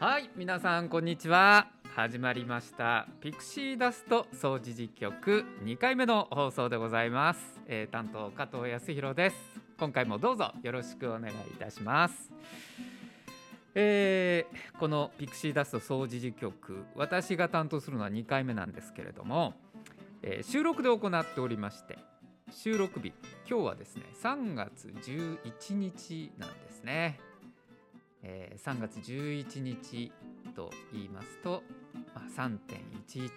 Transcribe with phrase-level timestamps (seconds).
[0.00, 1.66] はい皆さんこんにちは。
[1.94, 3.06] 始まりました。
[3.20, 9.36] ピクシーダスト掃除実局2回目の放送でございます、えー、担当加藤康弘です。
[9.78, 12.32] 今回もどうぞよろしくお願いいたします。
[13.74, 19.52] えー、このピクシーダスト掃除時局私が担当するのは2回目なんですけれども、
[20.22, 21.98] えー、収録で行っておりまして
[22.50, 23.12] 収録日
[23.46, 27.20] 今日はですね3月11日なんですね。
[28.22, 30.12] えー、3月11日
[30.54, 31.62] と言いますと、
[32.14, 33.30] まあ、3.11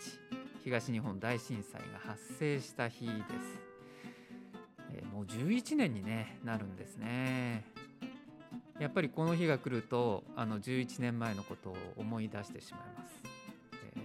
[0.64, 3.18] 東日本大震災が発生した日です、
[4.94, 7.66] えー、もう11年に、ね、なるんですね。
[8.80, 13.12] やっぱりこの日が来るとあの11年前のことを思い出してしまいます、
[13.96, 14.00] え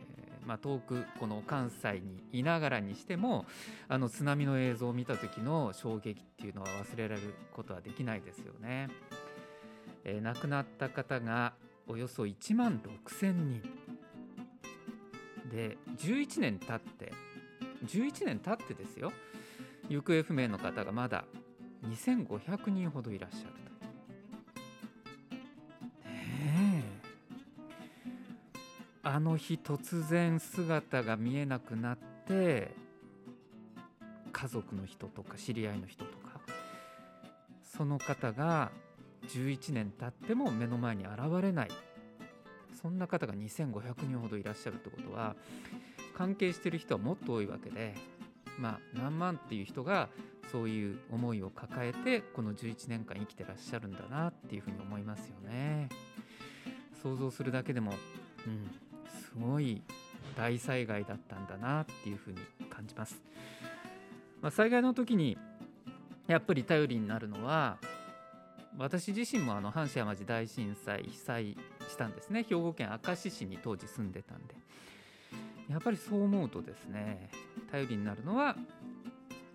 [0.45, 3.47] ー、まあ、遠くこの関西にいながらにしても
[3.89, 8.89] あの津波の映像を見た時の衝撃っていうのは忘れられることはできないですよね。
[10.09, 11.53] えー、亡くなった方が
[11.87, 13.63] およそ1万6000人。
[15.51, 17.13] で11年経って
[17.87, 19.13] 11年経ってですよ。
[19.89, 21.25] 行方不明の方がまだ
[21.85, 23.59] 2500人ほどいらっしゃると。
[29.03, 32.75] あの日突然姿が見えなくなって
[34.33, 36.41] 家族の人とか知り合いの人とか
[37.63, 38.71] その方が
[39.27, 41.69] 11年経っても目の前に現れない
[42.81, 45.35] そんな方が2500人ほどいらっしゃるってことは
[46.17, 47.95] 関係してる人はもっと多いわけで
[48.59, 50.09] まあ何万っていう人が
[50.51, 55.89] そういう思いを抱えてこの11年間生きてらっしゃるんだなっていうふうに思いますよね。
[57.03, 57.93] 想像するだけでも、
[58.47, 58.67] うん、
[59.09, 59.83] すごい
[60.37, 62.39] 大災害だったんだなっていうふうに
[62.71, 63.21] 感じます。
[64.41, 65.37] まあ、災害の時に
[66.27, 67.79] やっぱり頼りになるのは
[68.79, 71.57] 私自身もあの阪神・淡路大震災被災
[71.89, 74.55] したんですね兵庫県明石市に当時住んでたんで
[75.69, 77.29] やっぱりそう思うとですね
[77.71, 78.57] 頼りになるのは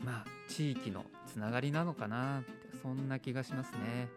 [0.03, 4.09] まあ地域のつながりなのかなってそんな気がしますね。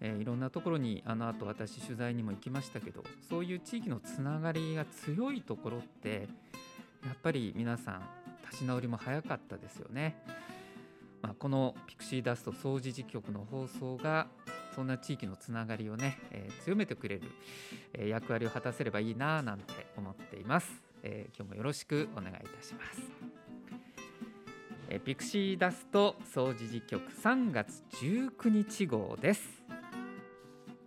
[0.00, 6.28] えー、いろんなところにあの後私取材にも行きましたけどそういう地域のつながりが強いところって
[7.04, 8.02] やっぱり皆さん
[8.48, 10.16] 立ち直りも早かったですよね。
[11.28, 14.28] まあ、このピクシーダスト掃除時局の放送が
[14.74, 17.30] そんな地域のつながりをね、えー、強めてくれる、
[17.92, 23.02] えー、役割を果たせればいいななんて思っています、えー、今日もよろしくお願いいたします、
[24.88, 29.62] えピクシーダスト掃除時局3月19日号です。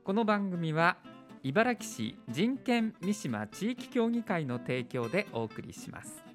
[0.04, 0.98] この番組は
[1.44, 6.31] 茨城市人権三島地域協議会の提供でお送りします。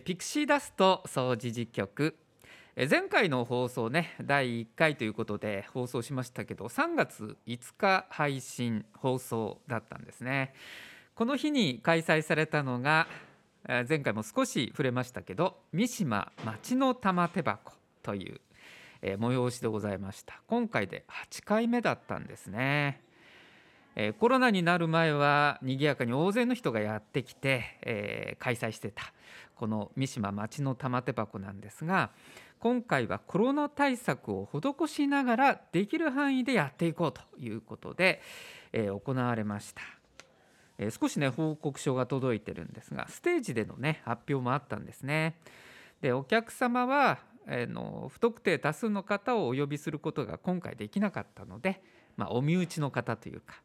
[0.00, 2.16] ピクシーダスト掃除時局。
[2.88, 10.54] 前回の放送ね第1回ということで放送しましたけど3月5日配信放送だったんですね。
[11.14, 13.06] この日に開催されたのが
[13.86, 18.40] 前回も少し触れましたけど三島町の玉手箱という
[19.02, 20.40] 催しでございました。
[20.46, 23.02] 今回で8回目だったんですね。
[23.94, 29.12] えコロナになる前は賑やかに大勢の人がやってきて、えー、開催してた。
[29.56, 32.10] この三島町の玉手箱なんですが
[32.58, 38.22] 今回はコロナ対策を施しながらできる範囲でやっていこうということで、
[38.72, 39.82] えー、行われました、
[40.78, 45.36] えー、少しね報告書が届いてるんですがステージでのね発表もあったんですね。
[46.00, 51.80] でお客様は、えー、の不特定多数の方をお呼びすることが今回できなかったので、
[52.16, 53.62] まあ、お身内の方というか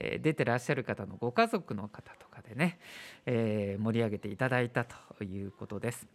[0.00, 2.78] え出てらっしゃる方のご家族の方とかでね、
[3.26, 6.06] えー、盛り上げていただいたということです。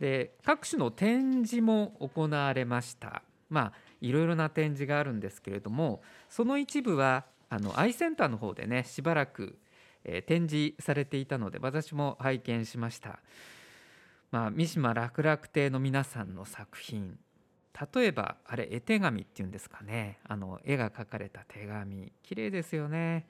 [0.00, 3.22] で各種の展示も行われました。
[3.48, 9.58] まあいろいろな展示があるんですけれどもその一部はあのアイセンターの方でねしばらく、
[10.04, 13.20] えー、展示されていたので私も拝見しました。
[14.30, 17.18] まあ、三島楽々亭の皆さんの作品
[17.94, 20.18] 例えばあれ絵手紙っていうんですかね。
[20.24, 22.12] あの絵が描かれた手紙。
[22.22, 23.26] 綺麗ですよね、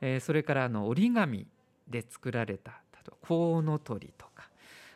[0.00, 1.46] えー、それからあの折り紙
[1.88, 4.48] で作られた例えばコウノトリとか。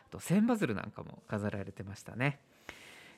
[0.07, 2.39] あと千羽鶴なんかも飾られてましたね、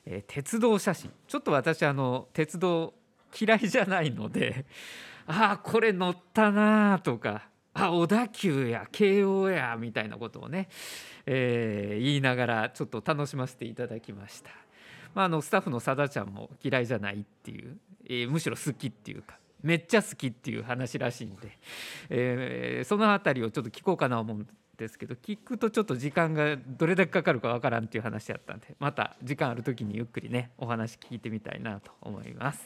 [0.06, 1.12] えー、鉄道写真。
[1.28, 2.94] ちょっと私あの鉄道
[3.38, 4.64] 嫌いじゃないので
[5.26, 7.48] ああこれ乗ったなとか。
[7.78, 10.70] あ小田急や慶応やみたいなことをね、
[11.26, 14.65] えー、言いながらちょっと楽しませていただきました。
[15.16, 21.58] まあ、あのスタッフのさだちゃんも嫌いじゃないっていう、えー、むしろ好きっていうかめっちゃ好きっていう話らしいんで、
[22.10, 24.46] えー、その辺りをちょっと聞こうかな思うん
[24.76, 32.60] ですけど聞くとちょっと時間がどれだけかかるかわからんっていう話やったんでまた時間ある時にゆっくりねお話聞いてみたいなと思います。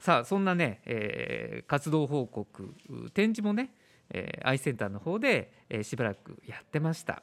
[0.00, 2.74] さあそんなね、えー、活動報告
[3.14, 3.72] 展示もね、
[4.10, 7.22] えー、アイセンターの方で、えー、しばらくやってました。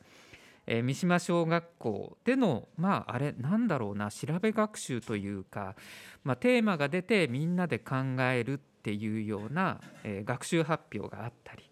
[0.67, 5.75] えー、三島小学校でのまああれなんだろうな調べ学習というか、
[6.23, 11.63] まあ、テーマが出てみんなで考えるっていうような、えー、学習発表があったり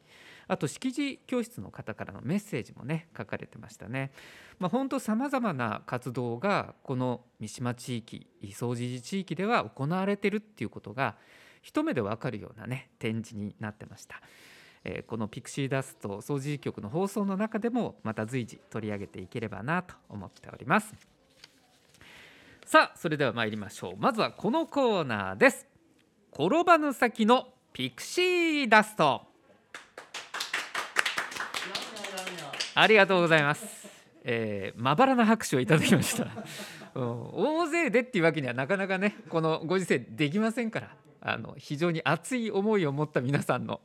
[0.49, 4.11] あと識字教室の方からのメッセージもね書かれてましたね。
[4.57, 11.15] まあ、本当さまざまな活動がこの三島地域総除寺地域では行われてるっていうことが
[11.61, 14.21] 一目で分かるようなね展示になってました。
[14.83, 20.93] えー、このピクシーダスト掃除局の放送の中でもまた随時取り上げていければなと思っております。
[22.65, 23.93] さあそれでは参りましょう。
[23.97, 25.67] まずはこのコーナーです。
[26.31, 29.23] 転ばぬ先のピクシーダスト。
[32.75, 33.89] ありがとうございます、
[34.23, 36.27] えー、まばらな拍手をいただきました。
[36.95, 40.95] うん、大勢でっていうわけにはなかなかねこのご時世できませんから。
[41.21, 43.81] あの非常に熱い思いを持った皆さんの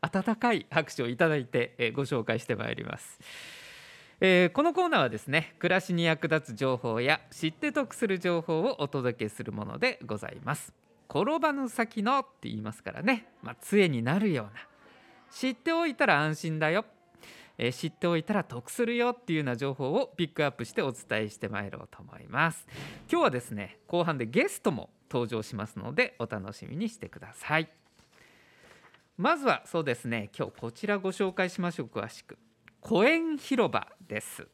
[0.00, 3.18] 温かい拍手をいただいて、えご紹介してまいります。
[4.20, 10.72] えー、このコーナーはですね暮らしに役立つ情報や知って得する情報をお届けするものでございます。
[11.08, 14.52] 転ばぬ先のって言いますからね、まあ、杖になるような
[15.30, 16.84] 知っておいたら安心だよ、
[17.58, 22.66] えー、知っておいたら得するよっていうような情報をピックアップしてお伝えしてまいろうと思います。
[23.10, 27.68] 今日はですね後半でゲストも登場しますのでお楽しみにしてください。
[29.16, 31.86] まずはそうですね今日こちらご紹介しましょう。
[31.86, 32.36] 詳しく。
[32.80, 34.48] 公園広場です。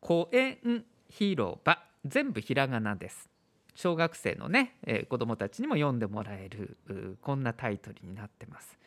[0.00, 1.78] 公園広場。
[2.06, 3.28] 全部ひらがなです。
[3.74, 6.78] 小学生のね、えー、子どもたちにも読んでもらえる
[7.20, 8.78] こんなタイトルになってます。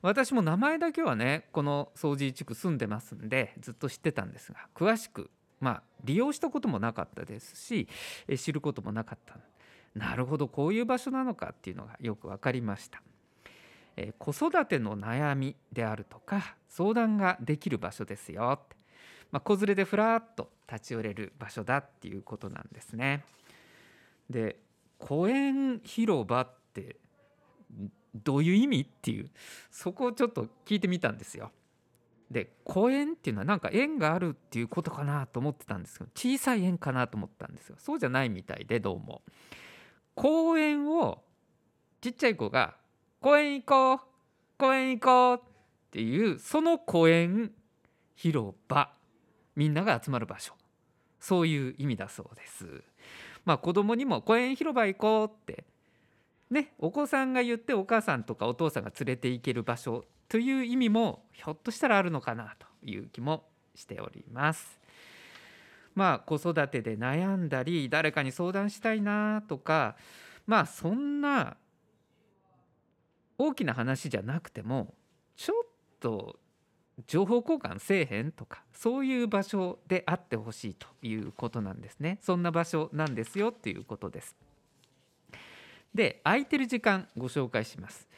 [0.00, 7.86] 私も名前だけはねこの掃除地区住んでますんでずっと知ってたんですが詳しくまあ利用したこともなかったですし、
[8.26, 9.36] え知ることもなかった
[9.94, 13.02] なるほどこういう場所なのかっていうのがよく分かりました。
[13.96, 18.76] えー、子育ての悩みであるとか相談ができる場所ですよって、
[19.30, 23.24] まあ、子連れでふらっと立ち寄れる場所だっていうことなんですね。
[24.30, 24.56] で
[24.98, 26.96] 公園広場って
[28.14, 29.30] どういう意味っていう
[29.70, 31.50] そこをちょっと聞いてみたんですよ。
[32.30, 39.20] で公園っていうのはなんか縁があるっていうことかなと思ってたんですけど小さい縁かなと思ったんですよそうじゃないみたいでどうも。
[40.14, 41.22] 公園を
[42.00, 42.76] ちっちゃい子が
[43.20, 44.00] 「公園行こう
[44.58, 45.50] 公園行こう」っ
[45.90, 47.52] ていうその公園
[48.16, 48.92] 広場
[49.56, 50.54] みんなが集まる場所
[51.20, 52.82] そういう意味だそうです。
[53.44, 55.64] まあ子供にも公園広場行こうって
[56.50, 63.44] ねお子さんが言ってお母さんとかお父さんが連れて行ける場所という意味もひょっとしたらあるのかなという気も
[63.74, 64.81] しております。
[65.94, 69.96] まあ子育てで悩んだり誰かに相談したいなとか
[70.46, 71.56] まあそんな
[73.38, 74.94] 大きな話じゃなくても
[75.36, 75.68] ちょっ
[76.00, 76.38] と
[77.06, 82.18] 情報交換せえへんとかそういう場所であってほしいということなんですね。
[82.20, 84.36] そんな場所なんですよっていうことです。
[85.94, 88.08] で空いてる時間ご紹介します。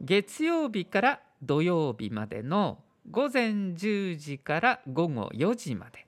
[0.00, 2.78] 月曜日から土曜日までの
[3.10, 6.05] 午前10時から午後4時まで、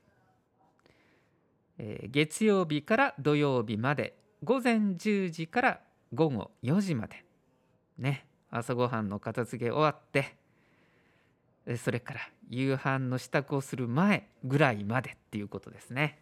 [1.79, 5.81] 月曜日から土曜日まで午前10時から
[6.13, 7.25] 午後4時まで
[7.99, 10.37] ね朝ごはんの片付け終わって
[11.77, 16.19] それから夕飯の支度をする前ぐらいまでっていうことですね。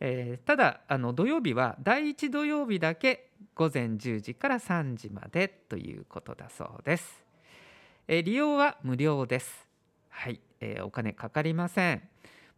[0.00, 7.24] えー、ただあの土曜日は第1土曜日だけ午前10時から3時までということだそうです。
[8.08, 9.66] えー、利用は無料です。
[10.08, 12.02] はい、えー、お金かかりません。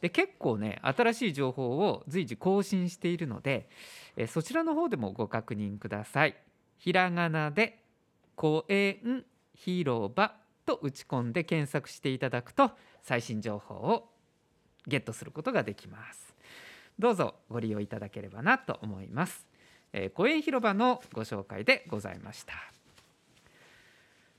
[0.00, 3.68] で結構ね新しい情報を随時更新しているので
[4.16, 6.36] えそちらの方でもご確認ください。
[6.78, 7.82] ひらがなで
[8.34, 12.70] 公園広場と打ち込んで検索していただくと
[13.02, 14.10] 最新情報を
[14.86, 16.34] ゲットすることができます。
[16.98, 19.46] どうぞご利用いただければなと思います。
[19.92, 22.54] えー、公園広場のご紹介でございました。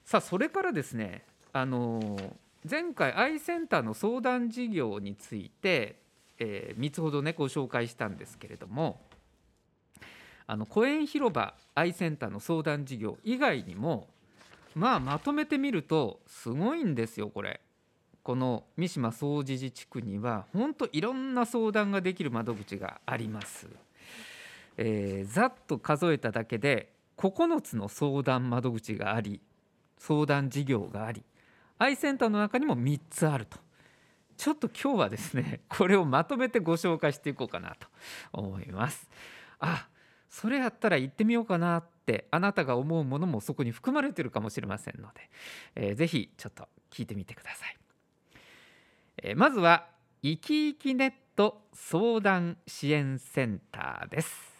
[0.06, 2.34] さあそれからですねあのー、
[2.70, 5.96] 前回アイセンターの相談事業について、
[6.38, 9.02] えー、3つほどねご紹介したんですけれども
[10.46, 14.08] あの公園広場アイセンターの相談事業以外にも
[14.76, 17.62] まあまとめてみるとすごいんですよこれ。
[18.24, 23.68] この三島総除自治区には本当いろんな相談ができる窓口があります。
[24.78, 29.42] えー、ざっと数えただけで9つの相談窓口があり
[29.98, 31.24] 相談事業があり
[31.82, 33.58] アイセンターの中にも3つあると。
[34.38, 37.88] ちょっと今日はですね これをまとめてご紹介していこうかなと
[38.34, 39.10] 思います。
[39.60, 39.88] あ
[40.30, 45.30] それやったら行ってみようかなってあなたが思うものもそこに含まれてるかもしれませんので、
[45.74, 47.78] えー、ぜひちょっと聞いてみてください、
[49.24, 49.88] えー、まずは
[50.22, 54.52] 生き生きネット相談支援センターです。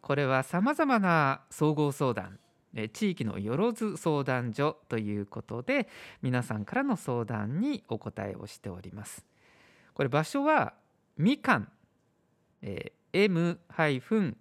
[0.00, 2.40] これはさまざまな総合相談
[2.76, 5.88] え地域のよろず相談所ということで
[6.22, 9.24] 皆さんからの相談にお答えをしております。
[9.94, 10.74] これ場所は
[11.16, 11.72] みかん、
[12.60, 14.36] えー、M-CAN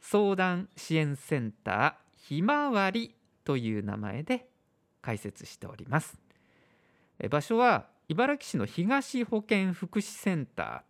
[0.00, 3.14] 相談支援センターひまわり
[3.44, 4.48] という名前で
[5.02, 6.18] 開設しております。
[7.28, 10.80] 場所は茨城市の東保健福祉センター。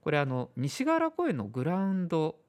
[0.00, 2.40] これあの西河原公園のグラウンド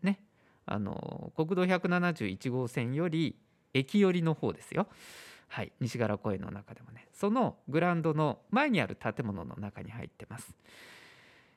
[0.00, 0.20] ね
[0.64, 3.34] あの国道171号線より
[3.74, 4.88] 駅寄りの方ですよ。
[5.48, 10.56] はい、西柄公園の中でもねそのグラウンドの前にある建物の中に入ってます、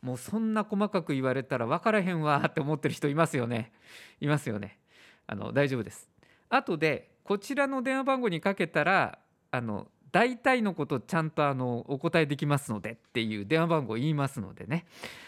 [0.00, 3.72] もうそんな細かく言われたら分からへんわって思ってる人いますよね。
[4.20, 4.78] いますよね。
[5.26, 6.10] あの大丈夫です。
[6.50, 9.18] 後でこちらの電話番号にかけたら
[9.50, 14.86] あの大体のことちゃんとあのお答えできますのでっていう電話番号を言いますのでね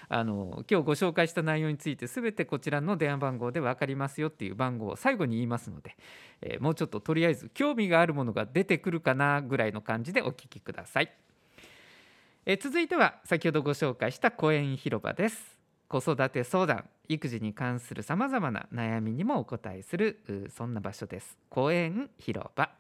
[0.08, 5.96] あの今日ご紹介した内容について全てこちらの電話番号で分かりますよっていう番号を最後に言いますので、
[6.40, 11.12] えー、もうちょっととりあえず興味があるものが出てくるかなぐらいの感じでお聞きください。
[12.44, 15.58] えー、続いては先ほどご紹介した公園広場です。
[15.88, 21.36] 子育て相談育児に関するさまざまな悩みにもお答えするそんな場所です。
[21.48, 22.70] 公園広場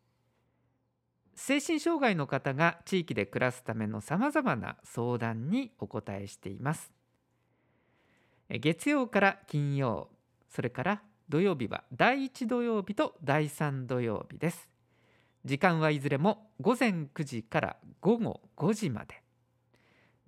[1.34, 6.92] 精神障害の方が地域で暮らすためのさまざまな相談にお答えしています。
[8.48, 10.10] 月曜から金曜
[10.48, 14.68] それから土曜日は第1土曜日と第3土曜日です。
[15.44, 19.22] 時間はいずれも午前9時から午後5時まで。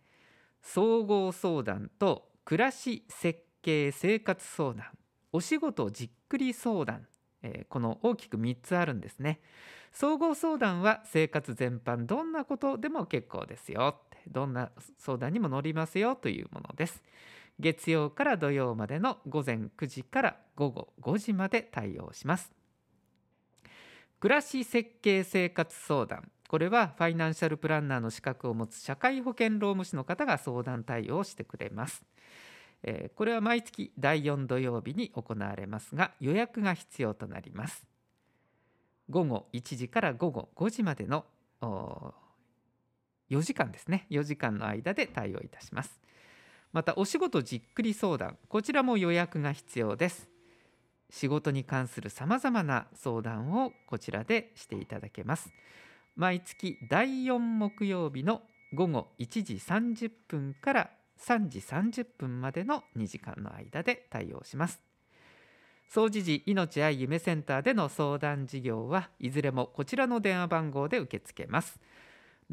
[0.61, 4.89] 総合相談と暮らし設計生活相談。
[5.33, 7.07] お仕事じっくり相談、
[7.43, 9.41] えー、この大きく3つあるんですね。
[9.93, 13.97] 総合相談は生活全般どんなことでも結構ですよ
[14.29, 17.03] どんな相談にも乗りますよというものです。
[17.59, 22.53] 月曜から土曜までの午前9時から午後5時まで対応します。
[24.19, 26.31] 暮らし設計生活相談。
[26.49, 32.03] これはファイナンシャルプランナーの資格を持つ社会保険労務士の方が相談対応をしてくれます。
[32.83, 37.87] えー、これは毎月第4土曜日に行われますが予約が必要となります。
[39.09, 41.25] 午後1時から午後5時までの
[43.31, 44.07] 4時間ですね。
[44.11, 46.01] 4時間の間で対応いたします。
[46.73, 50.29] またお仕事じっくり相談こちらも予約が必要です。
[51.11, 55.53] 仕事に関するさまざまな相談をこちらでしていただけます。
[56.17, 60.91] 毎月第4木曜日の午後1時30分から
[61.23, 64.81] 3時30分までの2時間の間で対応します。
[65.89, 71.81] 総持寺命愛夢センターでの相談事業はいずれもこちらの電話番号で受け付けます。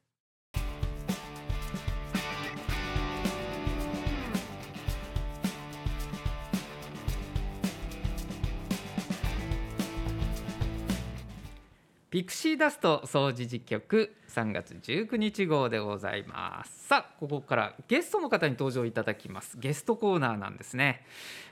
[12.19, 16.87] ピクシーダスト掃除実局3月19日号でございます。
[16.89, 19.55] さあここからゲストの方に登場いただきます。
[19.57, 21.05] ゲストコーナーなんですね、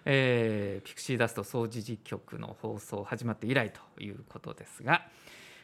[0.03, 5.08] えー、ピクシーダスト掃除実局の放送始まって以来ということですが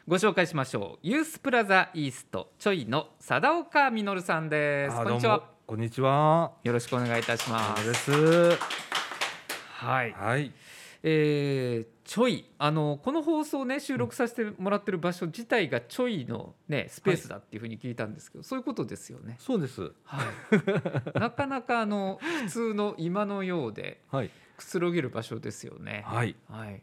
[0.08, 1.06] ご紹介しましょう。
[1.06, 4.96] ユースプラザイーストちょいの貞岡実さんです。
[4.96, 5.50] こんにちは。
[5.66, 6.52] こんにちは。
[6.62, 8.10] よろしくお願いいたします。
[8.10, 10.50] はい、はい。
[11.06, 19.36] えー、ちょいあのこの放送ね収録させてもらってる場所自体がちょいのねスペースだっていうふうに聞いたんですけど、はい、そういうことですよね。
[19.40, 19.90] そうです。
[20.04, 20.26] はい。
[21.18, 24.02] なかなかあの普通の今のようで
[24.56, 26.04] くつろげる場所ですよね。
[26.06, 26.36] はい。
[26.50, 26.82] はい。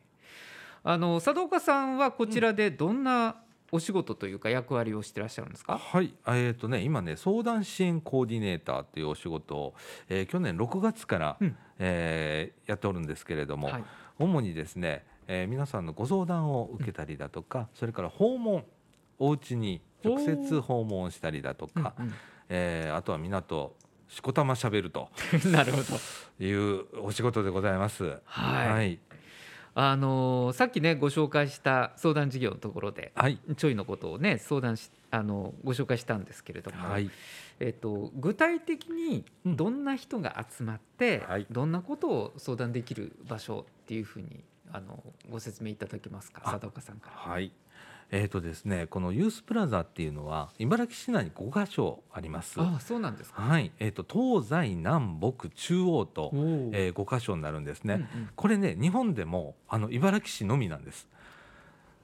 [0.84, 3.36] あの佐藤岡さんはこちらでどんな
[3.72, 5.78] お仕事というか役割をしてらっしゃるんですか？
[5.78, 9.76] はい、えっ、ー、とね今ね相談支援コーディネーターというお仕事を、
[10.10, 13.68] えー、去年6月から、うん、えー、やっておるんですけれども。
[13.68, 13.84] はい
[14.22, 18.64] 主にですね、えー、皆さんのご相談を受けたりだとか、うん、それから訪問
[19.20, 22.14] お家に直接訪問したりだとか、うんうん、
[22.50, 23.76] えー、あとは港
[24.10, 25.10] しこたましゃべると
[25.52, 26.44] なるほど。
[26.44, 28.20] いうお仕事でございます。
[28.26, 29.00] はい、はい。
[29.74, 37.10] あのー、さっきねご紹介した相談事業のところで、はい、ちょいのことをね相談しあのご紹介したんですけれども、はい、
[37.60, 46.42] えっと、具体的にどんな人が集まって、うんはい、どんなことを相談できる場所っていうふうにあのご説明いただけますか？
[46.42, 47.32] 佐岡さんから。
[47.32, 47.52] はい
[48.14, 52.60] えーとですね、このユースプラザっていうのは茨城市内に5箇所あります。
[52.60, 54.06] あそうなんですはい、えっ、ー、と
[54.42, 56.30] 東西南北中央と、
[56.74, 57.94] えー、5箇所になるんですね。
[57.94, 61.08] うんうん、これね日本でもあの茨城市のみなんです。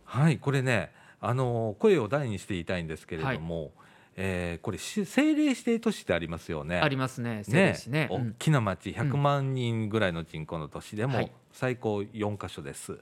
[0.05, 3.63] はいこれねあの声を大にして言いたいんですけれども。
[3.63, 3.71] はい
[4.19, 6.79] えー、これ政令指定都市ってありますよね。
[6.79, 7.43] ありますね。
[7.47, 12.97] ね、ね、大きな町、100万人ぐらいの人口の都市でも最高4カ所です。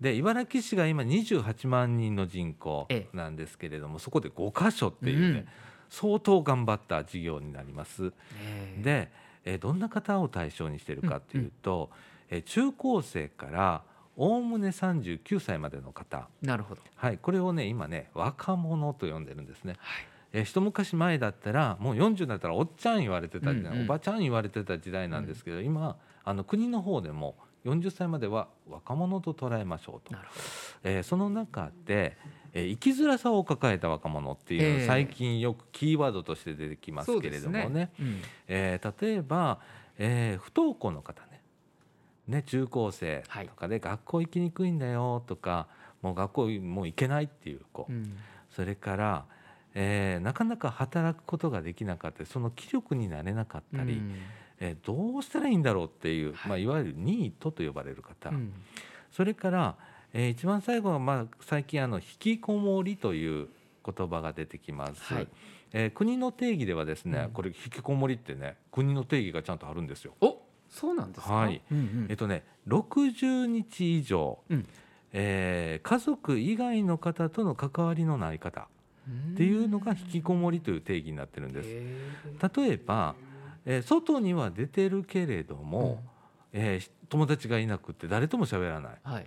[0.00, 5.48] で茨城市が今28万人の人口なんですけれども、そこで5か所っていうね、うん、
[5.90, 8.12] 相当頑張った事業になります。
[8.82, 9.10] で、
[9.44, 11.90] えー、どんな方を対象にしているかというと、
[12.30, 12.42] うん。
[12.42, 13.82] 中高生から
[14.16, 16.28] おおむね39歳までの方。
[16.40, 19.74] なるほど、はい、これをね今ね若者と呼んでるんですね。
[19.78, 30.16] はいえー、一昔前だったらもう40だったらおっちゃん言われてた時代、うんうん、おばちゃん言われてた時代なんですけど、うん、今あの国の方でも40歳までは若者と捉えましょうと、
[30.82, 32.16] えー、その中で、
[32.52, 37.92] えー、生きづらさを抱えた若者っていう最近よくキーワードとして出てきますけれどもね,、ね。
[38.00, 39.60] うん、えー、例えば、
[39.98, 41.42] えー、不登校の方ね。
[42.28, 45.66] ね中高生とかで学校行きにくいんだよとか、
[46.00, 48.16] もう学校もう行けないっていう子、うん、
[48.50, 49.24] それから、
[49.74, 54.14] えー、なかなか働くことができなかったりその気力になれなかったり、うん。
[54.60, 56.48] えー、どうしたらいいんだろうっていう、はい。
[56.48, 58.52] まあ、いわゆるニートと呼ばれる方、うん、
[59.10, 59.76] それから、
[60.12, 63.48] えー、一番最後は、まあ、最近あの引きこもりという
[63.84, 65.14] 言葉が出てきます。
[65.14, 65.28] はい。
[65.72, 70.14] えー、国の定義ではですね、うん、これ引きこもりってね国の定義がちゃんとあるんですよ。
[70.20, 74.66] おそうなんですか、はい、うんうん、えっとね60日以上、うん、
[75.12, 78.68] えー、家族以外の方との関わりのない方
[79.32, 81.68] っていうのが引きこもりという定義になってるんです。
[82.56, 83.14] 例えば
[83.64, 86.02] えー、外には出てるけれども、
[86.52, 89.26] うん、えー、友達がいなくて誰とも喋らない、はい、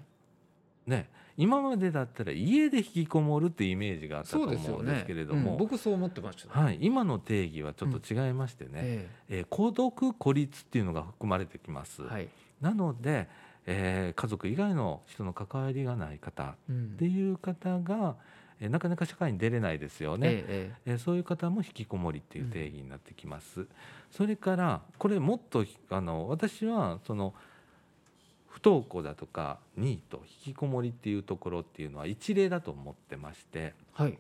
[0.88, 5.52] ね、今までだったら家で引きこもるっていうイメージがあったと思うんですけれども、ね。
[5.52, 12.02] うん、僕そう思ってました、はい、今の定義はちょっと違いましてね、うん、えー、えー、孤独孤立っていうのが含まれてきます。
[12.02, 12.28] はい、
[12.60, 13.30] なので、
[13.66, 18.16] えー、家族以外の人の関わりがない方っていう方が、
[18.64, 23.62] えなかなか社会に出れないですよね、えええそういう方も引きこもりっていう定義になってきます。
[23.62, 23.68] うん、
[24.10, 27.34] それからこれもっとあの私はその
[28.48, 34.18] 不登校だとかニート引きこもりっていうところっていうのは一例だと思ってまして、はい、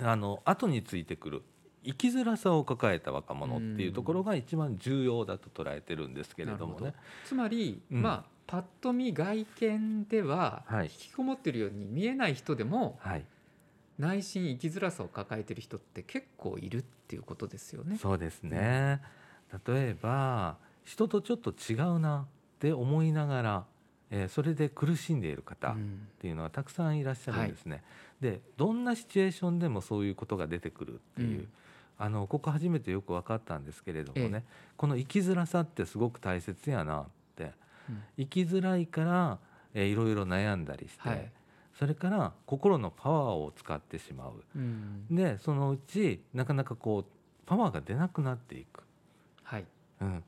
[0.00, 1.42] あの後についてくる
[1.84, 6.92] 生きづらさを抱えた若者っていうところが一番重要だと捉えてるんですけれどもね。
[7.24, 13.24] つまり、うん、まあパッと見外見では引きこもってるように見えない人でも、はい、
[13.98, 17.96] 内心生きづらさを抱えてる人って結構いるっていうことですよね。
[17.96, 19.00] そうですね、
[19.52, 23.64] うん、例えば人とちょっと違うなって思いながら、
[24.10, 25.76] えー、それで苦しんでいる方っ
[26.20, 27.82] ていうのはたくさんいらっしゃるんですね。
[28.22, 31.38] うんはい、でどんなシチュエーションでもそういうことが出てくるっていう。
[31.40, 31.48] うん。
[31.96, 34.44] あのここ初めてよく分かったんですけれどもね、
[34.76, 37.52] この生きづらさってすごく大切やなって、
[37.88, 39.38] うん、生きづらいから、
[39.74, 41.30] えー、いろいろ悩んだりして、はい、
[41.78, 47.04] それから心のパワーを使ってしまう、うん、でそのうちなかなかこう
[47.46, 48.82] パワーが出なくなっていく、
[49.42, 49.64] はい。
[50.00, 50.24] うん、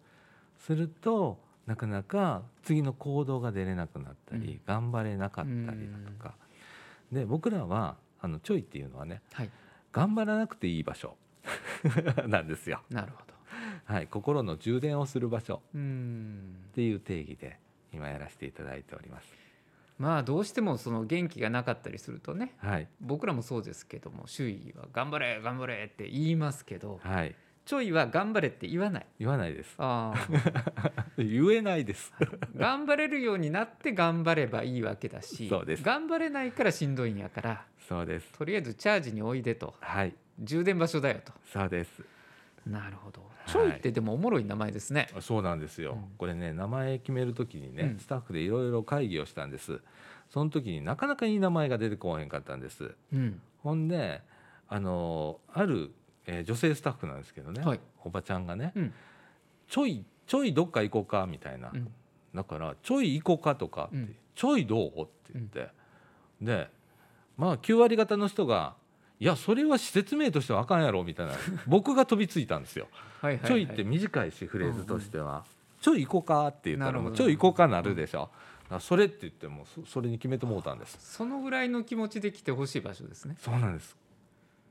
[0.59, 6.35] するとなかなか次の行動が出れなくなったり、うん、頑張れなかったりだとか、
[7.11, 9.51] で僕らはあのちょいっていうのはね、はい、
[9.93, 11.17] 頑張らなくていい場所。
[12.27, 12.83] なんですよ。
[12.91, 13.35] なるほど。
[13.85, 15.63] はい、心の充電をする場所。
[15.73, 17.59] っていう定義で
[17.93, 19.46] 今やらせていただいております。
[19.99, 27.35] まあどうしてもその元気がなかったりするとね、はい、僕らもそうですけども周囲は「頑張れ頑張れ」って言いますけど、はい、
[27.67, 29.07] ちょいは頑張れって言わない。
[29.19, 29.75] 言わないです。
[29.79, 30.15] あ
[31.19, 32.13] 言えないです。
[32.55, 35.83] 頑張れるようになって頑張ればいいわけだしそうです。
[35.83, 38.33] 頑張れないからしんどいんやからそうです。
[38.39, 41.33] とりあえずチャージにおいでと、はい、充電場所だよと。
[41.53, 42.05] そうです。
[42.65, 49.81] なるほどちょいってでもおもろい名前ですね、はい、そうなんですよ、うん、これね名前決める時にね、うん、スタッフでいろいろ会議をしたんです。
[50.31, 54.23] その時になかなかいい名前が出てこへんかったんです、うん、ほんで
[54.69, 55.93] あのある、
[56.27, 58.73] えー、女性スタッフなんですけどね、はい、おばちゃんがね、
[59.69, 61.71] ちょいちょいどっか行こうかみたいな、
[62.35, 65.69] だからちょい行こうかとかって、ちょいどうって言って、
[66.43, 66.69] で
[67.37, 68.75] まあ9割方の人が
[69.19, 71.33] いやそれは施設名としてはあかんやろみたいな。
[71.67, 72.89] 僕が飛びついたんですよ。
[73.27, 75.45] はいはいはい、ちょいって短いしフレーズとしては、
[75.81, 78.31] ちょい行こうかって言ったらもうちょい行こうかなるでしょ。
[78.71, 80.99] うそれって言ってもそれに決めてもうたんです。
[81.01, 83.37] そのぐらいの気持ちで来てほしい場所ですね。
[83.39, 83.97] そうなんです。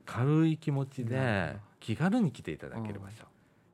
[0.05, 3.25] 軽い気持ちで気軽に来ていただける場所、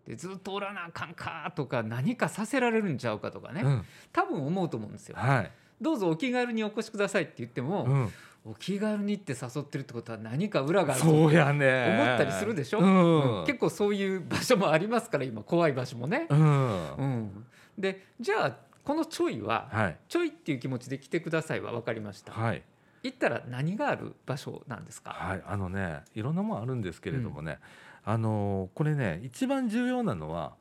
[0.08, 3.86] でずっとおらなあかんかとか何かさせられるんちゃうかとかね、うん。
[4.12, 5.16] 多分思うと思うんですよ。
[5.18, 8.12] はい、どうぞお気軽にお越しくださいって言っても、うん、
[8.44, 11.96] お気軽にって誘ってるってことは何か裏があるとそうやね。
[12.00, 13.40] 思ったりするでしょ、うん。
[13.40, 13.46] うん。
[13.46, 16.26] 結構そういう場所もありますから今怖い場所もね。
[16.30, 16.96] うん。
[16.96, 17.46] うん、
[17.78, 19.98] でじゃあこのちょいは、はい。
[20.10, 22.32] ちょいっていう気持ちで来てくださいは分かりました。
[22.32, 22.64] はい。
[23.04, 25.12] 行ったら何がある場所なんですか？
[25.12, 25.44] はい。
[25.46, 27.60] あのねいろんなもんあるんですけれどもね、
[28.04, 30.54] あのこれね一番重要なのは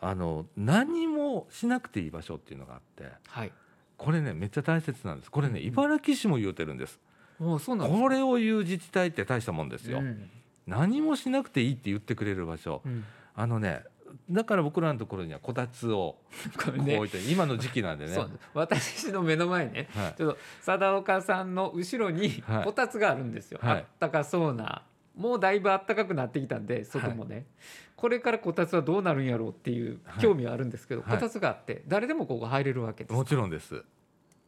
[0.00, 3.52] あの何もしなくていい場所っていうのがあってはい。
[3.96, 5.30] これねめっちゃ大切なんです。
[5.30, 5.66] これねうん。
[5.66, 6.98] 茨城市も言うてるんです、
[7.42, 10.30] もうそうなんこれを言う自治体って大したもんですよ、うん。
[10.66, 12.88] 何もしなくていいって言ってくれる場所う。
[12.88, 13.04] ん。
[13.34, 13.82] あのね
[14.30, 16.16] だから僕らのところにはこたつを
[16.62, 18.16] こう置いて今の時期なんでね。
[18.54, 20.14] 私の目の前にねはい。
[20.16, 22.64] ちょっと貞岡さんの後ろにはい。
[22.64, 23.78] こたつがあるんですよ、はい。
[23.78, 24.82] あったかそうな
[25.16, 27.46] もうだいぶあったかくなってきたんで外もね、
[27.96, 30.22] これからこたつはどうなるんやろうっていうはい。
[30.22, 31.10] 興味はあるんですけど、はい。
[31.12, 33.12] こたつがあって誰でもここ入れるわけです。
[33.14, 33.82] もちろんです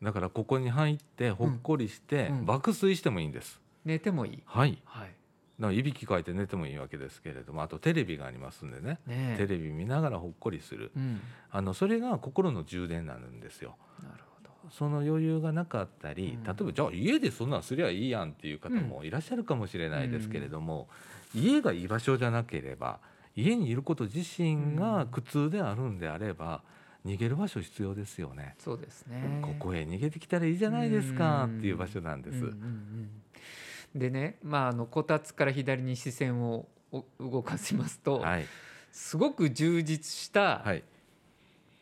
[0.05, 2.47] だからここに入ってほっこりして、うん。
[2.47, 3.61] 爆睡してもいいんです。
[3.85, 4.79] 寝てもいい、はい。
[4.85, 5.11] はい。
[5.59, 8.99] だいびきかいて寝てもいいわけですけれどもあとテレビがありますんでね。
[9.07, 9.37] ねえ。
[9.39, 10.91] テレビ見ながらほっこりする。
[10.97, 13.77] うん、あのそれが心の充電になるんですよ。
[14.03, 14.71] なるほど。
[14.71, 16.45] その余裕がなかったり、うん。
[16.45, 20.89] 例えばじゃあ家でそんなんすりゃいいやんっていう方もいらっしゃるかもしれないですけれども、
[21.35, 22.99] 家が居場所じゃなければ
[23.37, 26.63] 家にいること自身が苦痛であるんであれば、
[27.05, 28.55] 逃げる場所必要ですよね。
[28.59, 32.39] そうですねここへ逃げてきたらいいじゃないですかっていう場所なんです。
[32.39, 33.11] うんうんうん
[33.95, 38.47] でね、まあ、あのこたつから左に視線をお動かしますと、はい、
[38.91, 40.83] すごく充実したはい、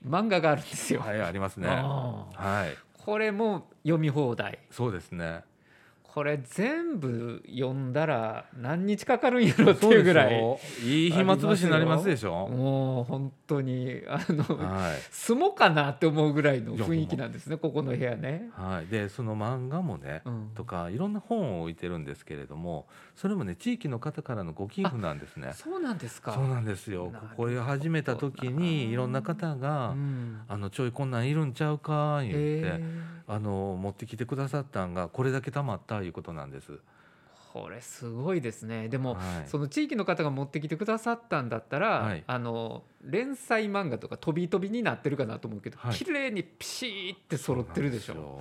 [0.07, 1.01] 漫画があるんですよ。
[1.01, 1.69] はい、ありますね。
[1.69, 5.43] はい、これも読み放題そうですね。
[6.13, 12.49] これ全部読んだら何日かかるんやろっていうぐらいいい暇つぶしになりますでしょ。
[12.49, 15.01] もう本当にあのはい。
[15.11, 18.51] 住もうかなって思うぐらいの雰囲気なんですねここの部屋ね。
[18.53, 25.53] はい、でその漫画もね、うんとかいろんな本を置いてるんですけれどもそれもね地域の方からのご寄付なんですね。
[25.55, 26.35] そうなんですか。
[26.35, 32.83] そうなんですよこれを始めた時にいろんな方がうん「あのちょいこんなんいるんちゃうか」言ってへ
[33.27, 36.73] あの持ってきてくださったんがこれだけたまったいうことなんです。
[36.73, 36.79] ー
[37.53, 38.89] これすごいですね。
[38.89, 39.49] でも、はい。
[39.49, 42.25] その地域の方が持ってきてくださったんだったら、はい。
[42.27, 45.95] あの連載漫画とか飛び飛びになってるかなと思うけど、はい。
[45.95, 48.41] 綺麗にピシーって揃ってるでしょ。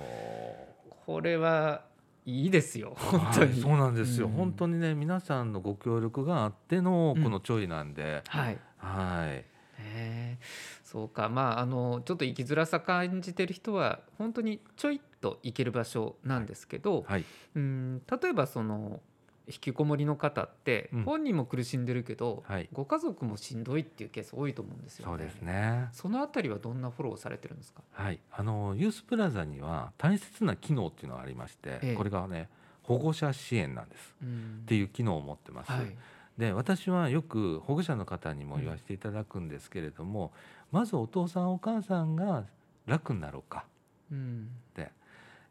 [1.04, 1.82] これは
[2.24, 2.88] いいですよ。
[2.88, 4.32] よ本当に、はいそうなんですよ、うん。
[4.32, 7.22] 本当にね皆さんのご協力があってのうん。
[7.22, 8.58] このちょいなんで、はい。
[8.78, 9.44] はい。
[9.78, 10.44] へー。
[10.84, 11.28] そうか。
[11.28, 19.00] まああのちょっと生きづらさ感じてる人は本当にちょいっと行ける場所なんですけど、はいうん例えばその
[19.48, 25.12] 引きこもりの方ってうん本人も苦しんでるけど、はいご家族もしんどいっていうケース多いと思うんですよね。
[25.12, 27.82] そうですねそのあたりはどんなフォローされてるんですか？
[27.92, 32.48] はい、あのユースプラザには大切な機能っていうのがありまして、ええこれがね
[32.82, 35.72] 保護者支援なんですうんっていう機能を持ってます。
[35.72, 35.96] はい。
[36.38, 40.32] で私はよく保護者の方にも言わせていただくんですけれども、
[40.70, 42.44] まずお父さんお母さんが
[42.86, 43.66] 楽になろうか、
[44.10, 44.48] うん。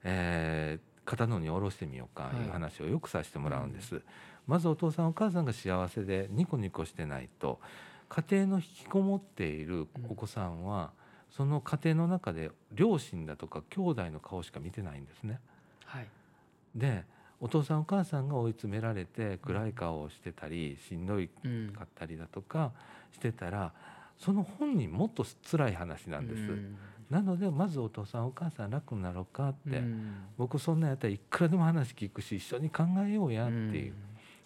[0.04, 4.02] えー肩の荷を下ろしてみようかはいいう話をよくさせてもらうんです。
[4.48, 7.60] まずお父さんお母さんが幸せでニコニコしてないと
[8.08, 10.92] 家庭の引きこもっているお子さんは、
[11.30, 15.40] その家庭の中で両親だとか兄弟の顔しか見てないんですね。
[15.86, 16.08] はい。
[16.76, 17.04] で
[17.40, 22.72] お父さんお母さんが追い詰められて暗い顔をしてたりしんどいうんかったりだとか
[23.12, 23.74] してたら
[24.18, 26.42] その本人もっと辛い話なんです。
[26.42, 26.78] うん
[27.12, 30.14] なのでまずお父さんお母さん楽になろうかって、うん。
[30.38, 33.94] 僕そんなんやったらいくらでも話聞くし一緒に考えようやっていう、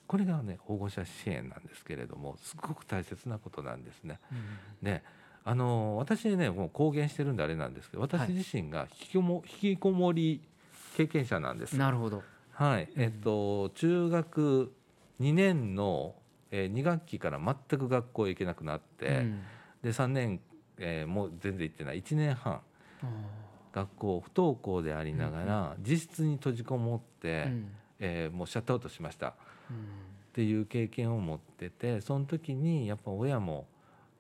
[0.08, 4.20] これがね保護者支援なんですけれどもすごく大切なことなんですね。
[4.32, 4.86] うん。
[4.86, 5.04] で
[5.44, 10.42] あの私ねもう公言してるんであれなんですけど私自身が引きこも引きこもり
[10.98, 11.78] 経験者なんです。
[11.78, 12.24] なるほど。
[12.52, 13.02] はい、うん。
[13.02, 14.74] えっと中学
[15.22, 16.16] 2年の、
[16.50, 19.42] えー、2学期から全く学校へ行けなくなって、うん。
[19.84, 20.40] で3年、
[20.78, 22.02] えーもう全然行ってない。
[22.02, 22.62] 1年半。
[23.04, 23.08] あ
[23.74, 27.72] 学校不登校でありながら、自室に閉じこもって、ーうん。
[28.00, 29.30] えーもうシャットアウトしました。
[29.30, 29.34] っ
[29.70, 29.78] うん。
[30.34, 33.68] ていう経験を持っててその時にやっぱ親も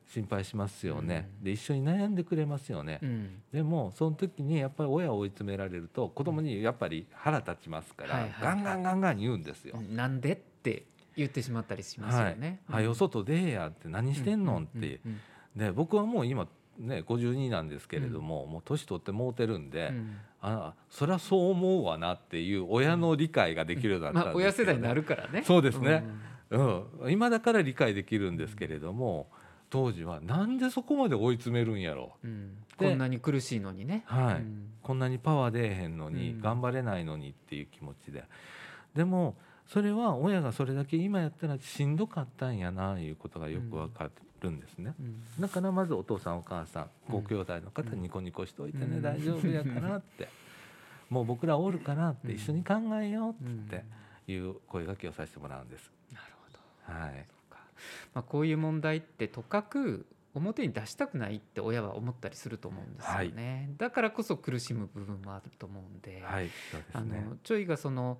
[0.07, 1.43] 心配しますよね、うん。
[1.43, 3.41] で一緒に悩んでくれますよね、うん。
[3.51, 8.41] でもその時にやっぱり親を追い詰められると子供にやっぱり腹立ちますから、はいはいはい。
[8.43, 9.77] ガンガンガンガン言うんですよ。
[9.93, 10.86] なんでって
[11.17, 12.32] 言ってしまったりしますはい。
[12.32, 14.61] よね。、はよ外出えやって何してんの？
[14.61, 15.19] って、うんうん
[15.55, 16.47] で僕はもう今
[16.77, 20.17] ね52なんですけれども、もう年取ってもうてるんで、うん。
[20.41, 25.43] あそりゃそう思うわなっていう親の理解ができるようになったんですけどね、まあ親世代になるからね。
[25.43, 26.03] そうですね。
[26.51, 29.27] うん、今だから理解できるんですけれども、
[29.71, 32.13] 当時はなんでそこまで追い詰めるんやろ。
[32.23, 38.23] う、うん、こんなに苦しいのにね、はい、うん、こんなにパワー出えへんのに、頑張れないのにっていう気持ちで。
[38.93, 39.35] でも
[39.65, 44.11] それは親がそれだけ今やったらしんどかったんやないうことがよくわか
[44.45, 50.29] るんですね、うん、だからまずお父さんお母さんご兄弟の方ニコニコしておいてね、大丈夫やからって。
[51.09, 53.85] もう僕らおるからって一緒に考えようって
[54.27, 55.91] いう声がけをさせてもらうんです。
[56.11, 56.25] なる
[56.87, 57.27] ほど、はい。
[58.15, 68.19] まあ、こういう問題ってとかく表に出したくないって親は思ったりすると思うんですよね、はい、だからこそ苦しむ部分もあると思うんで,、はいそうですね、あのちょいがその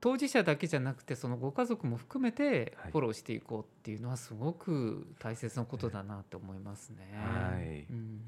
[0.00, 6.96] 当事者だけじゃなくてそのご家族も含めてフォローしていこうっていうのはすごく大切なことだなと思いますね。
[7.14, 8.20] はい、うん、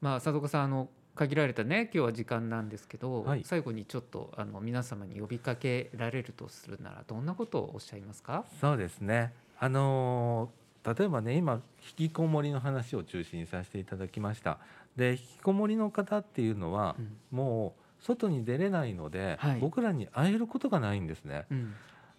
[0.00, 8.44] まあ佐藤さんあの限られたね今日は時間なんですけど、はい、最後にちょっとあの皆様に呼びかけられるとするならどんなことをおっしゃいますか？
[8.60, 9.32] そうですね。
[9.58, 11.62] あのー、例えばね今
[11.98, 14.58] 引きこもりの話を中心にさせていただきました。
[14.96, 21.46] で引きこもりの方っていうのは、うん、もう外に出れないので、はい、僕らに会えることがないんですね。
[21.50, 21.74] うん、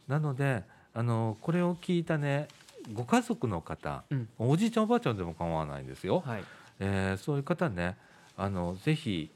[0.08, 0.64] なので
[0.94, 2.48] あのこれを聞いたね
[2.94, 6.22] ご家族の方、うん、おじいちゃんおばあちゃんでも構わないんですよ。
[6.26, 6.44] はい、
[6.80, 7.98] えー、そういう方ね
[8.36, 9.32] あのぜひ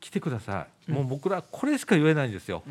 [0.00, 2.62] 来てください、もう僕らこれしか言えないんですよ。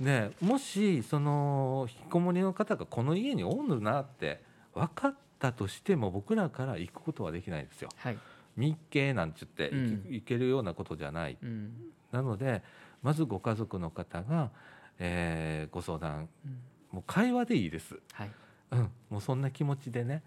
[0.00, 4.40] ね、もしその引きこもりの方がこの家におるなって
[4.74, 7.88] 分かったとしても僕らから行くことはできないんですよ。
[7.96, 8.18] はい、
[8.56, 9.74] 日系なんて言って
[10.10, 11.72] 行けるようなことじゃない、うん、
[12.12, 12.62] なので
[13.02, 14.50] まずご家族の方が、
[14.98, 16.58] えー、ご相談、うん、
[16.92, 18.30] もう会話でいいです、はい。
[18.70, 20.22] うん、もうそんな気持ちでね、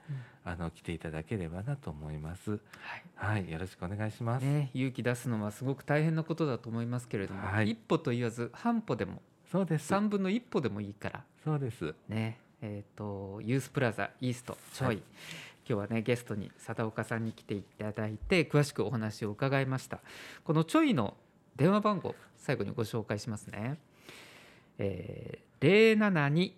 [0.46, 2.52] うん、あの来ていただければなと思います。
[2.52, 2.62] はい、
[3.16, 4.72] はい、よろしくお願いします、ね。
[4.74, 9.22] 勇気出すのはすごく大変なことだと思いますけれども、はい、一歩と言わず半歩でも、
[9.52, 9.88] そうです。
[9.88, 11.94] 三分の一歩でもいいから、そうです。
[12.08, 15.04] ね、えっ、ー、とユースプラザイーストちょい、はい、今
[15.68, 20.00] 日はねゲストに佐田岡さんに来ていただいて詳しくお話を伺いました。
[20.44, 21.16] このちょいの
[21.62, 23.78] 電話番号最後にご紹介しますね。
[24.80, 26.51] えー、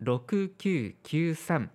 [0.00, 1.68] 072-628-6993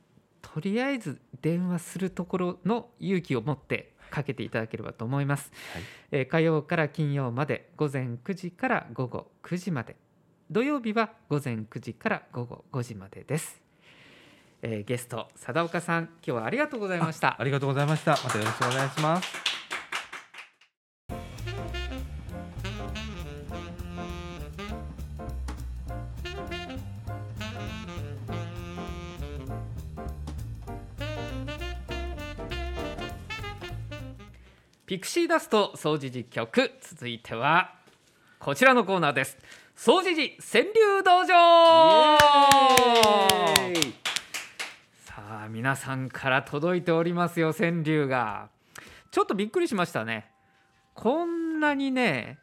[0.40, 9.96] とりあえず電話するところの勇気を持ってかけていただければと思います、はい、えー、火曜から金曜まで午前9時から午後9時まで
[10.54, 13.60] 土曜日は午前9時から午後5時までです。
[14.62, 17.34] えー、ゲスト佐田岡さん、今日はありがとうございました。
[17.40, 18.12] ありがとうございました。
[18.12, 19.34] またよろしくお願いします。
[34.86, 37.74] ピクシーダスト掃除実局続いては
[38.38, 39.36] こちらのコーナーです
[39.76, 42.16] 掃除時川柳道場。
[45.04, 48.50] さあ皆さんから届いておりますよ川柳が。
[49.10, 50.30] ちょっとびっくりしましたね。
[50.94, 52.38] こんなにね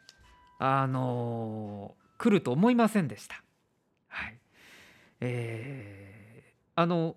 [0.58, 3.42] あのー、来ると思いませんでした。
[4.08, 4.38] はい。
[5.20, 7.16] えー、あの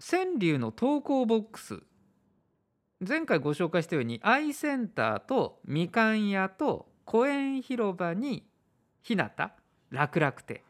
[0.00, 1.80] 川柳の投稿ボックス。
[3.06, 8.44] 前回ご紹介したようにアイセンターとみかん屋と公園広場に
[9.06, 9.30] 日向
[9.90, 10.62] 楽々亭。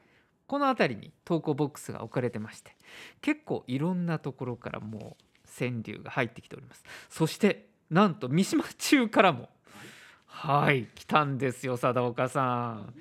[0.47, 2.76] この辺りに投稿ボックスが置かれてまして
[3.20, 6.84] 結構いろんなところからもう川柳が入ってきております。
[7.09, 9.49] そしてなんと三島中からも
[10.26, 12.95] はい来たんですよ貞岡さん。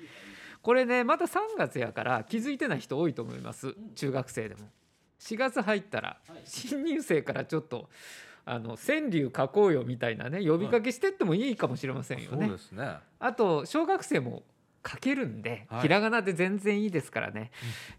[0.62, 4.62] これねまだ3月やから気づいてない人多いと思います中学生でも。
[5.20, 7.88] 4月入ったら新入生からちょっと
[8.44, 12.48] あの川柳書こうよみたいなね呼びかけしてってもいいかもしれませんよね。
[12.72, 12.96] ね。
[13.18, 14.42] あと小学生も
[14.86, 17.50] 書けるんで、はい、ひらがなで全然いいですからね、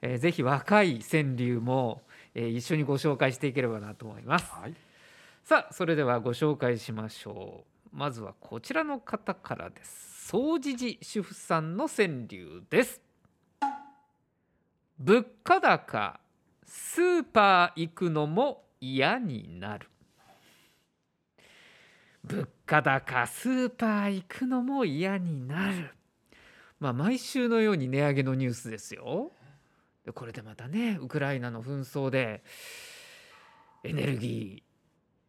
[0.04, 2.02] うん、えー、ぜひ若い川柳も、
[2.34, 4.74] えー、一緒にご紹介していければなと思います、はい、
[5.44, 7.78] さあそれではご紹介しましょう。
[7.98, 10.28] まずはこちらの方からです。
[10.28, 13.02] 総持寺主婦さんの川柳です。
[15.00, 16.20] 物価高
[16.66, 19.90] スーパー行くのも嫌になる。
[22.24, 25.96] 物価高スーパー行くのも嫌になる
[26.80, 29.32] まあ、毎週のように値上げのニュースですよ。
[30.14, 32.44] これでまたねウクライナの紛争で
[33.84, 34.64] エネルギ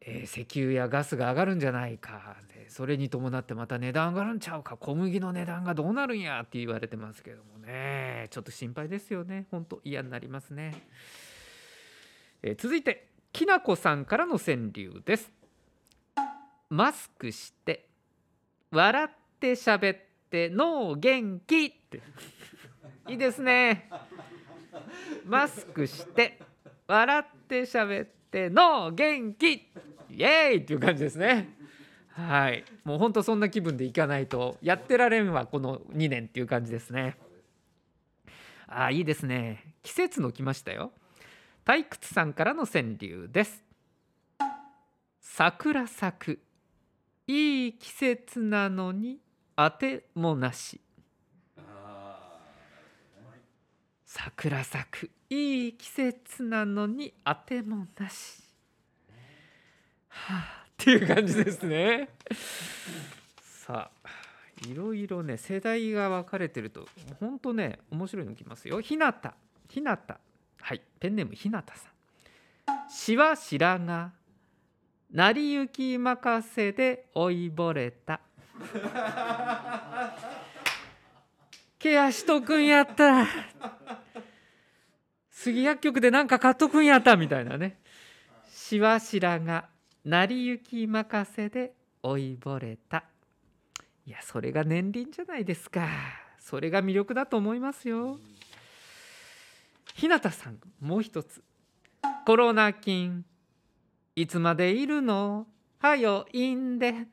[0.03, 2.37] ー、えー、石油やガスが上がるんじゃないか。
[2.55, 4.77] でそれに伴ってまた値段上がるんちゃうか。
[4.77, 8.29] 小麦の値段がどうなるんやって言われてますけどもね。
[8.31, 9.47] ちょっと心配ですよね。
[9.51, 10.75] 本当嫌になりますね。
[12.43, 15.33] えー、続いてきなこさんからの川柳です。
[16.71, 17.89] マスクして
[18.71, 19.09] 笑っ
[19.41, 22.03] て喋ってって脳元気って。
[23.09, 23.89] いいですね。
[25.24, 26.39] マスクして
[26.87, 29.66] 笑って喋って脳元気。
[30.11, 31.57] イエーイっていう感じですね。
[32.11, 32.62] はい。
[32.85, 37.16] もうほんとそんな気分でいかないとやってられんわこの2年っていう感じですね。
[38.66, 39.64] あいいですね。
[39.83, 40.93] 季節の来ましたよ。
[41.64, 43.64] 退屈さんからの川柳です。
[45.20, 46.39] 桜咲く。
[47.26, 49.20] いい季節なのに
[49.61, 50.81] あてもなし。
[54.05, 58.41] 桜咲くいい季節なのにあてもなし。
[60.07, 62.09] はあっていう感じですね。
[63.41, 64.09] さあ
[64.65, 66.87] いろいろね世代が分かれてると
[67.19, 68.81] 本当ね面白いのきますよ。
[68.81, 69.35] ひなた。
[69.69, 70.21] ひなた。
[70.61, 72.89] はいペンネームひなたさん。
[72.89, 74.13] しわしらが
[75.11, 78.21] 成り行き任せで追いぼれた。
[81.79, 83.27] ケアしとくんやった
[85.31, 87.79] 杉薬局でなんか買っとくんやったみたいなね。
[88.53, 89.69] しわしらが
[90.05, 93.05] 成り行き任せで追いぼれた。
[94.05, 95.87] いやそれが年輪じゃないですか。
[96.39, 98.19] それが魅力だと思いますよ。
[99.95, 101.43] 日向さんもう一つ。
[102.27, 103.25] コロナ菌。
[104.17, 105.47] いつまでいるの？
[105.79, 107.07] はよいんで。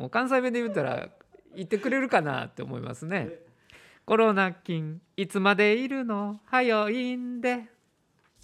[0.00, 1.10] もう関西弁で言ったら
[1.54, 3.28] 言ってくれるかなって思いますね。
[4.06, 6.40] コロナ菌いつまでいるの？
[6.46, 7.60] はよいんで、はい。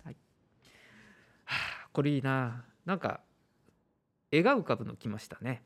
[0.04, 0.14] は
[1.46, 2.62] あ、これいいな。
[2.84, 3.20] なんか
[4.30, 5.62] 絵が浮かぶのきましたね。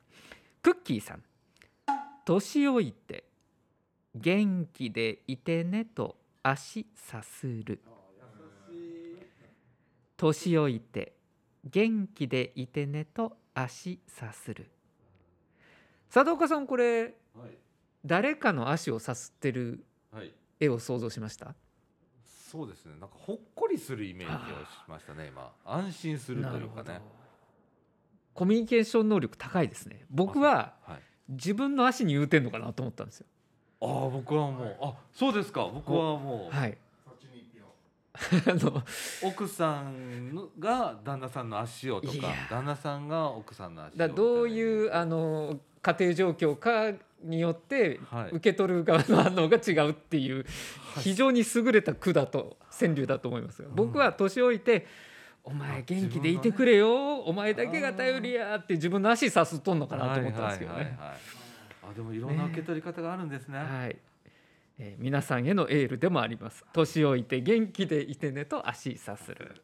[0.62, 1.24] クッキーさん。
[2.24, 3.24] 年老いて
[4.14, 7.82] 元気でいてねと足さする。
[10.16, 11.14] 年老いて
[11.64, 14.70] 元気でいてねと足さする。
[16.12, 17.56] 佐藤岡さんこれ、はい、
[18.04, 19.84] 誰かの足をさすってる
[20.58, 21.54] 絵を想像しました、はい、
[22.50, 22.92] そうですね。
[23.00, 25.52] なんかほっこりするイメージをしましたね今。
[25.64, 27.00] 安心するというかね。
[28.34, 30.04] コミュニケーション能力高いですね。
[30.10, 30.98] 僕は、はい、
[31.28, 33.26] 自分の足に言うてんのかなと思ったんですよ。
[33.82, 35.68] ああ僕はもう、あそうですか。
[35.72, 36.56] 僕はもう。
[36.56, 36.76] はい
[38.46, 38.82] あの
[39.22, 46.92] 奥さんが旦那さんの足をとか旦那さんが奥さんの足をだどういうあの家庭状況か
[47.22, 48.00] によって
[48.32, 50.44] 受け取る側の反応が違うっていう
[51.00, 54.86] 非常に優れた句だと川柳だと思いますが僕は年老いて
[55.42, 57.20] 「お前元気でいてくれよ。
[57.20, 60.98] お前だけが頼りや」って自分の足さすとんのかなと思ったんですけどね。
[60.98, 63.58] あでもいろんな受け取り方があるんですね。
[63.58, 63.64] ね。
[63.64, 63.96] はい
[64.82, 66.64] えー、皆さんへのエールでもあります。
[66.72, 69.62] 年老いて元気でいてねと足さする。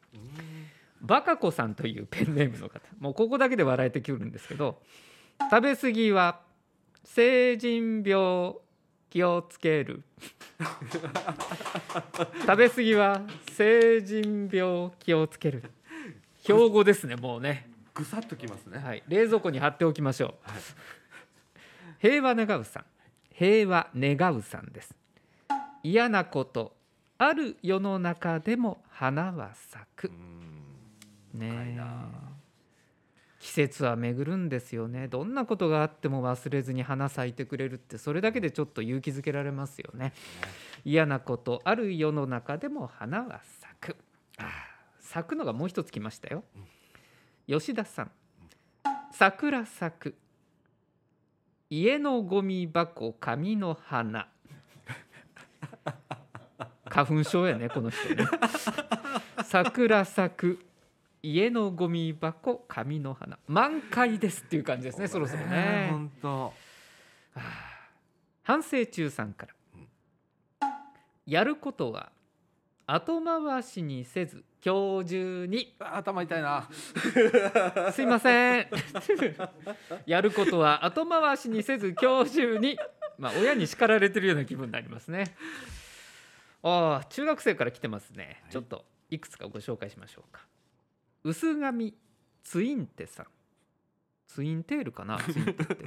[1.01, 2.79] バカ子さんというペンネームの方。
[2.99, 4.79] もうここだけで笑えてくるんですけど
[5.49, 6.41] 食べ過ぎは
[7.03, 8.53] 成人病
[9.09, 10.03] 気をつける。
[12.41, 13.21] 食べ過ぎは
[13.53, 15.63] 成人病気をつける。
[16.43, 17.71] 標語ですねもうね。
[17.95, 20.61] ぐさっときますね、はい、冷蔵庫に貼っておきましょう、はい、
[21.99, 22.85] 平和願うさん。
[23.33, 24.95] 平和願うさんです
[25.83, 26.75] 嫌なこと
[27.17, 30.11] ある世の中でも花は咲く。
[31.33, 31.79] ね
[33.39, 35.07] 季節は巡るんですよね。
[35.07, 40.13] どんなことがあっても忘れずに花咲いてくれるってそれだけでちょっと勇気づけられますよね。
[40.83, 43.95] 嫌なことある世の中でも花は咲く。
[44.99, 46.43] 咲くのがもう一つ来ましたよ。
[47.47, 48.11] 吉田さん。
[49.11, 50.15] 桜咲く。
[51.69, 54.27] 家のゴミ箱紙の花
[56.97, 58.25] 花粉症やねこの人ね。
[59.45, 60.65] 桜咲く
[61.21, 63.37] 家のゴミ箱紙の花。
[63.47, 65.89] 満開ですっていう感じですねそろそろね。
[65.91, 66.53] 本当
[68.41, 70.73] 反省中さんから、
[71.27, 72.11] やることは
[72.87, 75.75] 後回しにせず今日中に。
[75.79, 76.67] 頭痛いな。
[77.93, 78.67] すいません。
[80.07, 82.79] やることは後回しにせず今日中に。
[83.19, 85.35] まあ親に叱られてるような気分になりますね
[86.63, 90.41] ああ中学生から来てますね、ちょっといくつかご紹介しましょうか。
[91.23, 91.93] 薄髪
[92.43, 93.27] ツインテさん。
[94.27, 95.17] ツインテールかな？
[95.19, 95.77] ツインテって。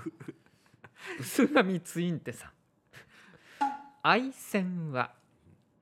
[1.20, 2.50] 薄髪ツインテさん。
[4.02, 5.12] 愛線は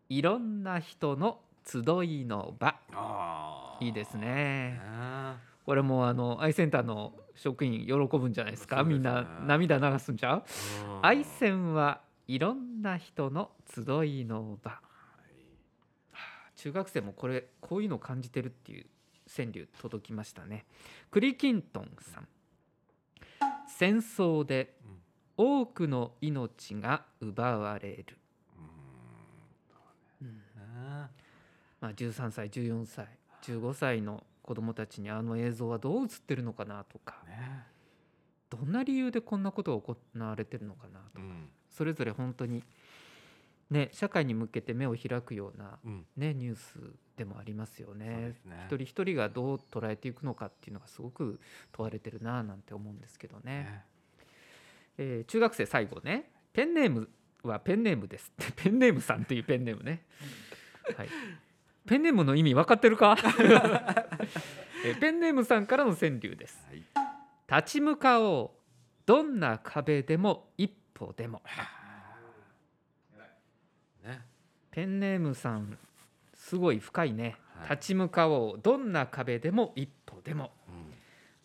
[0.08, 2.76] いろんな人の集いの場。
[3.80, 4.80] いいですね。
[5.64, 10.44] これもあのアイセンターの職員喜ぶんじゃないですか、ね、みんな涙流すんちゃう？
[11.02, 14.80] 愛線はいろんな人の集いの場。
[16.56, 18.86] 中学生もこれこういうのを感じてるっていう
[19.34, 20.66] 川柳届きましたね。
[21.10, 22.28] クリキントンさん。
[23.66, 24.76] 戦争で
[25.36, 28.18] 多くの命が奪われる、
[30.20, 30.42] うん。
[31.80, 33.06] まあ、13歳14歳
[33.42, 37.66] 15歳の子どもたちにあの映像はどう映ってるのかなとか、ね、
[38.50, 41.48] どんな理由でこんなことが行われてるのかなとか、うん、
[41.78, 42.64] それぞれ本当に、
[43.70, 45.78] ね、社会に向けて目を開くような、
[46.16, 46.76] ね、ニュース
[47.16, 51.38] でもありますよね、ね、一人一人がどう捉えていくのかっていうのがすごく
[51.70, 53.44] 問われてるななんて思うんですけどね。
[53.44, 53.84] ね。
[54.98, 56.32] えー、中学生最後ね。
[56.52, 57.08] ペンネーム
[57.44, 60.04] はペンネームです ペンネームさんというペンネームね。
[60.96, 61.08] はい。
[61.86, 63.16] ペンネームの意味分かってるか？
[64.84, 66.84] えペンネームさんからの川柳です、はい、
[67.60, 68.58] 立ち向かおう。
[69.08, 71.42] どんな壁でも一歩でも、
[74.04, 74.20] ね、
[74.70, 75.78] ペンネームさん
[76.34, 78.60] すごい深いね、はい、立ち向かおう。
[78.62, 80.74] どんな壁でも一歩でも、うん、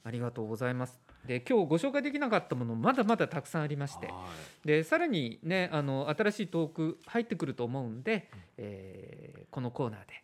[0.03, 0.99] ありがとうございます。
[1.25, 4.09] で今日ご紹介できなかったものまだまだたくさんありまして、
[4.65, 10.21] でさらにねあの新しいトーク入ってくると思うんで、うん、えー、このコーナーで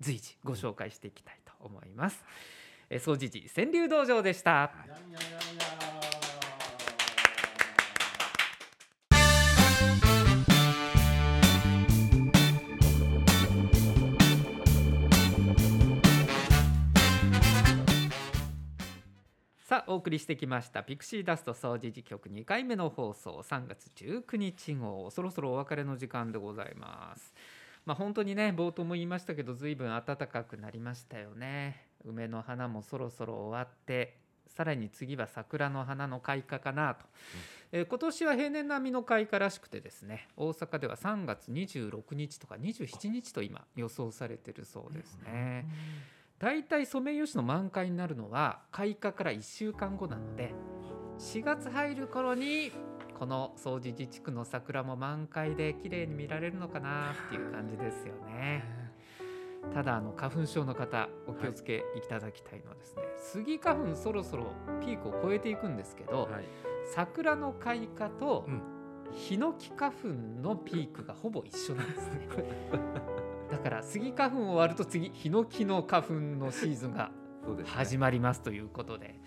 [0.00, 2.24] 随時ご紹介していきたいと思います。
[2.88, 4.72] え総持寺川柳道場でした。
[19.76, 27.34] さあお送りしてきましたピクシーダスト掃除時局2回目の放送3月19日号そろそろお別れの時間でございます。
[27.84, 34.16] まあ、本当にね冒頭も言いましたけど随分暖かくなりましたよね梅の花もそろそろ終わって
[34.46, 37.04] さらに次は桜の花の開花かなと、
[37.74, 45.26] うん、えー、今年は平年並みの開花らしくてですね大阪では3月26日とか27日と今予想されてるそうですね。
[45.28, 45.64] だい
[46.38, 50.54] たいソメイヨシノ満開になるのは開花から1週間後なので
[51.18, 52.72] 4月入る頃に
[53.18, 58.64] この総除自治区の桜も満開で綺麗に見られるのかなっていう感じですよね。
[59.72, 66.44] ただあの花粉症の方お気をつけいただきたいのはですね、はい、スギ花粉そろそろピークを超えていくんですけど、はい、
[66.94, 68.46] 桜の開花と
[69.12, 70.08] ヒノキ花粉
[70.42, 72.28] のピークがほぼ一緒なんですね。
[73.50, 77.10] だからスギ花粉終わると次ヒノキの花粉のシーズンが
[77.64, 79.20] 始まりますということで、ね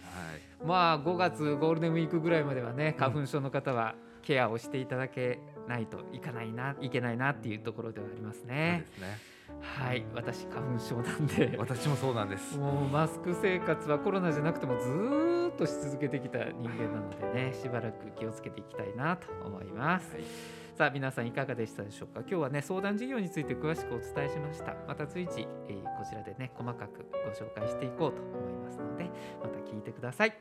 [0.59, 8.85] はい、まあ5月ゴールデンウィークぐらいまではね花粉症の方はケアをしていただけないといかないないけないなっていうところではありますね。
[8.95, 9.17] すね。
[9.61, 11.55] はい、私花粉症なんで。
[11.57, 12.57] 私もそうなんです。
[12.57, 20.13] もうマスク生活はコロナじゃなくてもずっとし続けてきた人間なのでねしばらく気をつけていきたいなと思います。
[20.13, 22.21] はいさあ皆さんいかがでしたでしょうか？
[22.21, 24.77] 今日はね相談事業について詳しくお伝えしました。
[24.87, 29.03] また随時、えー、こちらでね細かくご紹介していこうと思いますので
[29.43, 30.33] また聞いてください。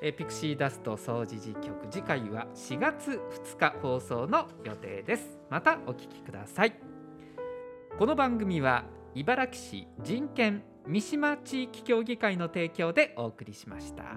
[0.00, 5.38] えー、ピクシーダスト掃除時局次回は4月2日放送の予定です。
[5.50, 6.72] またお聞きください。
[7.98, 14.16] この番組は茨城市人権三島地域協議会の提供でお送りしました。